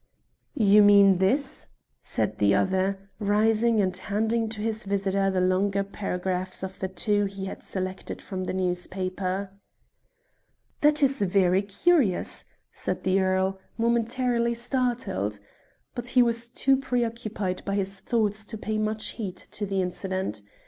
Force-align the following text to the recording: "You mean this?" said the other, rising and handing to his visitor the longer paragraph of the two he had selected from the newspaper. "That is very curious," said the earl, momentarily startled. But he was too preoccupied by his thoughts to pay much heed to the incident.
"You 0.55 0.81
mean 0.81 1.19
this?" 1.19 1.67
said 2.01 2.39
the 2.39 2.55
other, 2.55 3.11
rising 3.19 3.79
and 3.79 3.95
handing 3.95 4.49
to 4.49 4.59
his 4.59 4.83
visitor 4.83 5.29
the 5.29 5.39
longer 5.41 5.83
paragraph 5.83 6.63
of 6.63 6.79
the 6.79 6.87
two 6.87 7.25
he 7.25 7.45
had 7.45 7.61
selected 7.61 8.19
from 8.19 8.45
the 8.45 8.53
newspaper. 8.53 9.51
"That 10.79 11.03
is 11.03 11.21
very 11.21 11.61
curious," 11.61 12.45
said 12.71 13.03
the 13.03 13.21
earl, 13.21 13.59
momentarily 13.77 14.55
startled. 14.55 15.37
But 15.93 16.07
he 16.07 16.23
was 16.23 16.49
too 16.49 16.77
preoccupied 16.77 17.63
by 17.63 17.75
his 17.75 17.99
thoughts 17.99 18.43
to 18.47 18.57
pay 18.57 18.79
much 18.79 19.09
heed 19.09 19.37
to 19.37 19.67
the 19.67 19.83
incident. 19.83 20.41